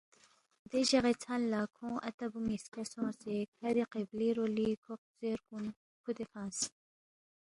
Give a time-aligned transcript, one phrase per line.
[0.69, 5.63] دے جغی ژھن لہ کھونگ اتا بُو نِ٘یسکا سونگسے کَھری قبلی رولی کھوق غزیرکُن
[6.01, 6.59] فُودے فنگس